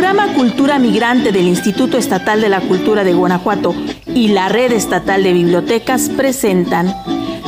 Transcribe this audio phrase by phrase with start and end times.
[0.00, 3.72] nueva cultura migrante del Instituto Estatal de la Cultura de Guanajuato
[4.06, 6.92] y la Red Estatal de Bibliotecas presentan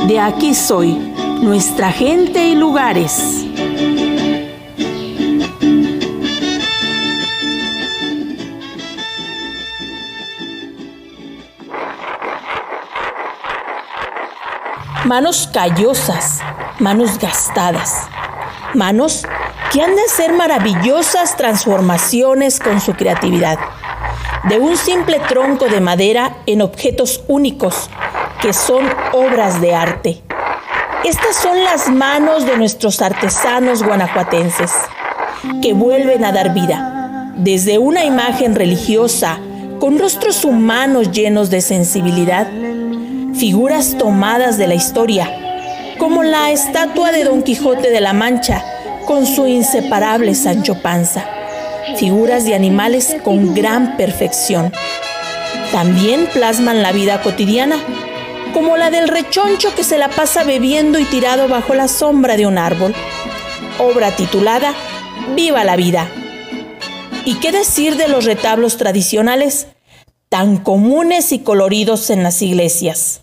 [0.07, 0.93] De aquí soy,
[1.41, 3.45] nuestra gente y lugares.
[15.03, 16.39] Manos callosas,
[16.79, 18.07] manos gastadas,
[18.73, 19.25] manos
[19.71, 23.59] que han de hacer maravillosas transformaciones con su creatividad,
[24.47, 27.89] de un simple tronco de madera en objetos únicos
[28.41, 30.21] que son obras de arte.
[31.03, 34.71] Estas son las manos de nuestros artesanos guanajuatenses,
[35.61, 39.37] que vuelven a dar vida, desde una imagen religiosa,
[39.79, 42.47] con rostros humanos llenos de sensibilidad,
[43.35, 45.29] figuras tomadas de la historia,
[45.99, 48.63] como la estatua de Don Quijote de la Mancha,
[49.07, 51.25] con su inseparable Sancho Panza,
[51.95, 54.73] figuras de animales con gran perfección.
[55.71, 57.77] También plasman la vida cotidiana,
[58.53, 62.47] como la del rechoncho que se la pasa bebiendo y tirado bajo la sombra de
[62.47, 62.93] un árbol.
[63.79, 64.75] Obra titulada
[65.35, 66.09] Viva la vida.
[67.23, 69.67] ¿Y qué decir de los retablos tradicionales
[70.27, 73.21] tan comunes y coloridos en las iglesias?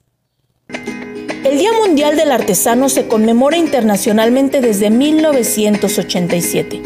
[1.44, 6.82] El Día Mundial del Artesano se conmemora internacionalmente desde 1987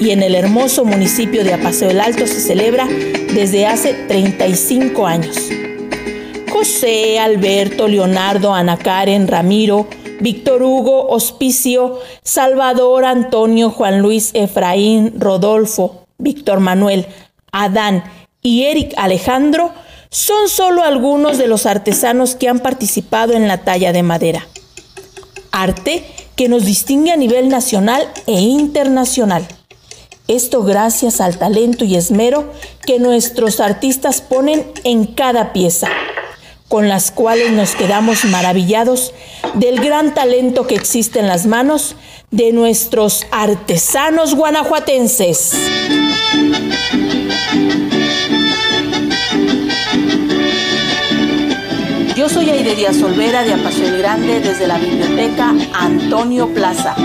[0.00, 5.36] y en el hermoso municipio de Apaseo el Alto se celebra desde hace 35 años.
[6.52, 9.86] José, Alberto, Leonardo, Ana Karen, Ramiro,
[10.18, 17.06] Víctor Hugo, Hospicio, Salvador, Antonio, Juan Luis, Efraín, Rodolfo, Víctor Manuel,
[17.52, 18.02] Adán
[18.42, 19.70] y Eric Alejandro
[20.14, 24.46] son solo algunos de los artesanos que han participado en la talla de madera.
[25.50, 26.04] Arte
[26.36, 29.44] que nos distingue a nivel nacional e internacional.
[30.28, 32.52] Esto gracias al talento y esmero
[32.86, 35.88] que nuestros artistas ponen en cada pieza,
[36.68, 39.12] con las cuales nos quedamos maravillados
[39.54, 41.96] del gran talento que existe en las manos
[42.30, 45.54] de nuestros artesanos guanajuatenses.
[52.24, 56.96] Yo soy Aide Díaz Olvera de Apacio el Grande desde la Biblioteca Antonio Plaza.